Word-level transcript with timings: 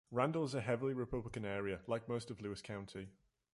Randle 0.09 0.45
is 0.45 0.55
a 0.55 0.61
heavily 0.61 0.95
Republican 0.95 1.45
area, 1.45 1.81
like 1.85 2.09
most 2.09 2.31
of 2.31 2.41
Lewis 2.41 2.63
County. 2.63 3.07